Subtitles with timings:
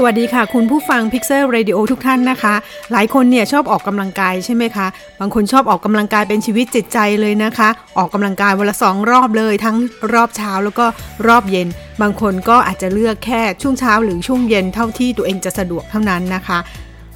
[0.00, 2.54] สวัสดีค่ะ คุณผู้ฟัง Pixel Radio ทุกท่านนะคะ
[2.92, 4.86] หลายคนเนี่ยชอบออกกำลังกายใช่ไหมคะ
[5.20, 7.68] บางคนชอบออกกำลังกายเป็นชีวิตจิตใจเลยนะคะ
[7.98, 9.76] ออกกำลังกายวันละสองรอบเลย ทั้ง
[10.12, 10.86] รอบเช้าแล้วก็
[11.26, 11.68] รอบเย็น
[12.02, 16.58] บางคนก็อาจจะเลือกแค่ช่วงเช้าหรือช่วงเย็นเท่าที่ตัวเองจะสะดวกเท่านั้นนะคะ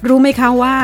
[0.07, 0.75] รู้ไหมคะว่า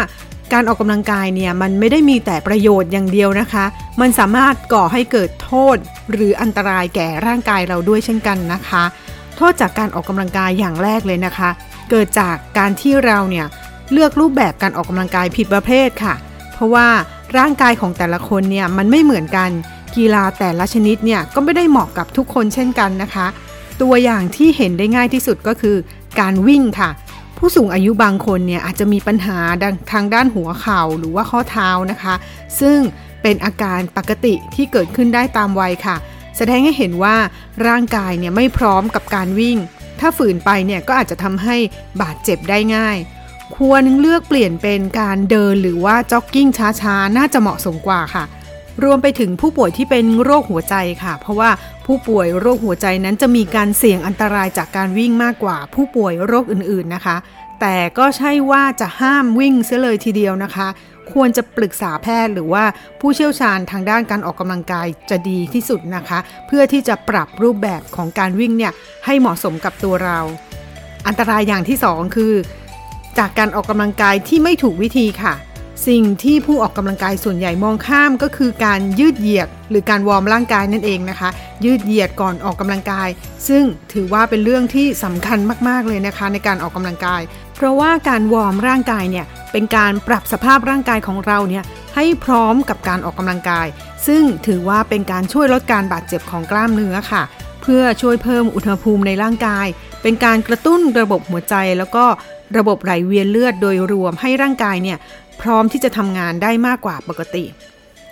[0.54, 3.66] การออกกำลังกายเนี่ยมันไม่ได้มีแต่ประโยชน์อย่างเดียวนะคะ
[4.02, 5.78] มันสามารถก่อให้เกิดโทษ
[6.12, 8.86] หรืออันตรายแก่ร่างกายเราด้วยเช่นกันนะคะ
[9.42, 11.50] โทษจากการออกกำลังกายอย่างแรกเลยนะคะ
[11.90, 13.46] เกิดจากการที่เราเนี่ย
[13.92, 16.16] เลือกรูปแบบการออกกำลังกายผิดประเภทค่ะ
[16.54, 16.88] เพราะว่า
[17.38, 19.50] ร่างกายของแต่ละคนเนี่ยมันไม่เหมือนกัน
[19.96, 23.28] กีฬาแต่ละชนิดเนี่ยก็ไม่ได้เหมาะกับทุกคนเช่นกันนะคะ
[23.82, 25.76] ตัวอย่างที่เห็นได้ง่ายที่สุดก็คือ
[26.20, 26.90] การวิ่งค่ะ
[27.38, 29.38] ผู้สูงอายุบางคนเนี่ยอาจจะมีปัญหา
[29.92, 32.14] ทางด้านหัวเข่าหรือว่าข้อเท้านะคะ
[32.60, 32.78] ซึ่ง
[33.22, 35.96] เป็นอาการปกติที่เกิดขึ้นได้ตามวัยค่ะ
[36.42, 37.18] แสดงให้เห็นว่า
[37.68, 39.58] ร่างกายเนี่ยไม่พร้อมกับการวิ่ง
[40.00, 41.56] ถ้าฝืนไปเนี่ยก็อาจจะทำให้
[42.02, 42.98] บาดเจ็บได้ง่าย
[43.56, 46.48] ควรเลือกเปลี่ยนเป็นการเดินหรือว่าจ็อกกิ้ง
[46.82, 48.24] ช้าๆ น่าจะเหมาะสมกว่าค่ะ
[48.84, 51.50] รวมไปถึงผู้ป่วยที่เป็นโรคหัวใจค่ะ เพราะว่า
[51.86, 57.18] ผู้ป่วยโรคหัวใจนั้นจะมีการเสี่ยงอันตรายจากการวิ่งมากกว่า ผู้ป่วยโรคอื่นๆนะคะ
[57.62, 60.68] แต่ก็ใช่ว่าจะห้ามวิ่งเสียเลยทีเดียวนะคะ
[61.14, 62.64] ควรจะปรึกษาแพทย์หรือว่า
[63.02, 68.74] ผู้เชี่ยวชาญทางด้านการออกกำลังกายจะดีที่สุดนะคะ เพื่อที่จะปรับรูปแบบของการวิ่งเนี่ย
[69.06, 70.20] ให้เหมาะสมกับตัวเรา
[71.08, 72.34] อันตรายอย่างที่สองคือ
[73.18, 75.36] จากการออกกำลังกายที่ไม่ถูกวิธีค่ะ
[75.88, 81.30] สิ่งที่ผู้ออกกำลังกายส่วนใหญ่มองข้ามก็คือการยืดเหยียดหรือการวอร์มร่างกายนั่นเองนะคะ
[81.66, 83.10] ยืดเหยียดก่อนออกกำลังกาย
[83.48, 87.22] ซึ่งถือว่าเป็นเรื่องที่สำคัญมากๆเลยนะคะในการออกกำลังกาย
[87.56, 91.64] เพราะว่าการวอร์มร่างกายเนี่ย เป็นการปรับสภาพร่างกายของเราเนี่ย
[91.96, 93.68] ให้พร้อมกับการออกกำลังกาย
[94.08, 97.24] ซึ่งถือว่าเป็นการช่วยลดการบาดเจ็บของกล้ามเนื้อค่ะ
[97.62, 99.68] เพื่อช่วยเพิ่มอุณหภูมิในร่างกาย
[100.02, 102.06] เป็นการกระตุ้นระบบหัวใจ แล้วก็
[102.58, 104.98] ระบบไหลเวียนเลือดโดยรวมให้ร่างกายเนี่ย
[105.42, 107.46] พร้อมที่จะทำงานได้มากกว่าปกติ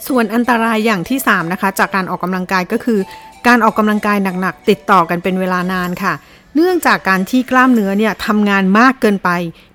[0.08, 3.00] ส่วนอันตรายอย่างที่ 3 นะคะ จากการออกกำลังกายก็คือ
[3.48, 6.14] การออกกำลังกายหนักๆติดต่อกันเป็นเวลานานค่ะ
[6.60, 9.30] เนื่องจากการที่กล้ามเนื้อเนี่ยทำงานมากเกินไป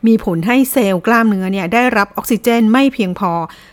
[0.06, 3.32] มีผลให้เซลล์กล้ามเนื้อเนี่ยได้รับออกซิเจนไม่เพียงพอ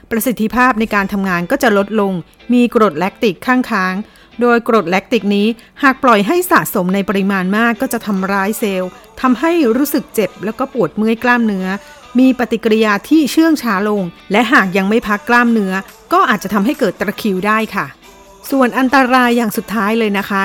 [0.10, 2.14] ประสิทธิภาพในการทำงานก็จะลดลง
[2.54, 3.94] มีกรดแลคติกข้างค้าง
[4.42, 5.48] โดยกรดแลคติกนี้
[5.84, 8.90] หากปล่อยให้สะสมในปริมาณมากก็จะทำร้ายเซลล์
[9.22, 11.68] ทำให้รู้สึกเจ็บแล้วก็ปวดเมื่อยกล้ามเนื้อ
[12.20, 15.74] มีปฏิกิริยาที่เชื่องช้าลง และหากยังไม่พักกล้ามเนื้อ
[16.14, 17.86] ก็อาจจะทำให้เกิดตะคริวได้ค่ะ
[18.52, 20.44] ส่วนอันตรายอย่างสุดท้ายเลยนะคะ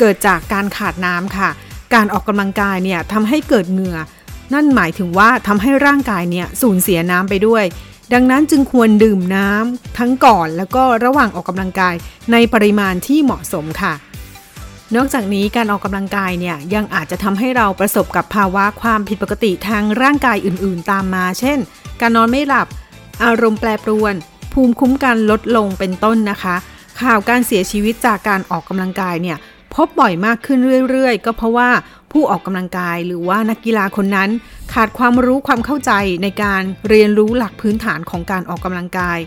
[0.00, 1.50] เกิดจากการขาดน้ำค่ะ
[1.94, 3.98] การออกกำลังกายเนี่ยทำให้เกิดเหงื่อ
[4.54, 7.64] นั่นหมายถึงว่าทำให้ร่างกายเนี่ยสูญเสียน้ำไปด้วย
[8.14, 11.94] ดังนั้นจึงควรดื่มน้ำทั้งก่อนแล้วก็ระหว่างออกกำลังกาย
[12.32, 13.94] ในปริมาณที่เหมาะสมค่ะ
[14.96, 21.58] นอกจากนี้การออกกำลังกายเนี่ยยังอาจจะทำให้เราประสบกับภาวะความผิดปกติทางร่างกายอื่น ๆ ตามมา เช่น
[22.00, 22.66] การนอนไม่หลับ
[23.24, 24.14] อารมณ์แปรปรวน
[24.52, 26.56] ภูมิคุ้มกันลดลงเป็นต้นนะคะ
[27.00, 29.36] ข่าวการเสียชีวิตจากการออกกำลังกายเนี่ย
[29.76, 30.58] พบบ่อยมากขึ้น
[30.90, 31.70] เรื่อยๆ ก็เพราะว่า
[32.12, 34.30] ผู้ออกกำลังกายหรือว่านักกีฬาคนนั้น
[34.72, 35.92] ขาดความรู้ความเข้าใจ
[36.22, 39.18] ในการเรียนรู้หลักพื้นฐานของการออกกำลังกาย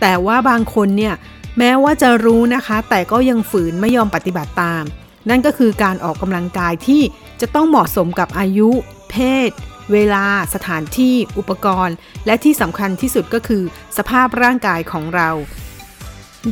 [0.00, 1.14] แต่ว่าบางคนเนี่ย
[1.58, 4.84] แม้ว่าจะรู้นะคะ แต่ก็ยังฝืนไม่ยอมปฏิบัติตาม
[5.28, 7.02] นั่นก็คือการออกกำลังกายที่
[7.40, 8.70] จะต้องเหมาะสมกับอายุ
[9.10, 9.16] เพ
[9.48, 9.50] ศ
[9.92, 10.24] เวลา
[10.54, 11.96] สถานที่ อุปกรณ์
[12.26, 13.62] และที่สำคัญที่สุดก็คือ
[13.96, 15.30] สภาพร่างกายของเรา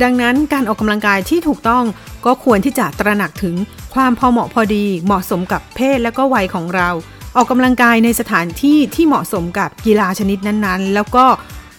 [0.03, 1.83] ดังนั้นการออกกำลังกายที่ถูกต้อง
[2.25, 3.55] ก็ควรที่จะตระหนักถึง
[3.95, 6.89] ความพอเหมาะพอดี เหมาะสมกับเพศและก็วัยของเรา
[7.35, 11.25] ออกกำลังกายในสถานที่ที่เหมาะสมกับกีฬาชนิดนั้นๆ แล้วก็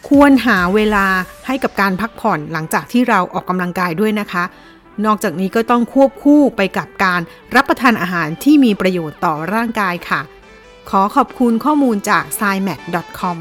[0.08, 1.06] ควรหาเวลา
[1.46, 4.44] ให้กับการพักผ่อนหลังจากที่เราออกกำลังกายด้วยนะคะ
[5.04, 7.20] นอกจากนี้ก็ต้องควบคู่ไปกับการ
[7.54, 10.20] รับประทานอาหารที่มีประโยชน์ต่อร่างกายค่ะ
[10.90, 12.80] ขอขอบคุณข้อมูลจาก s i m a t
[13.18, 13.38] c o m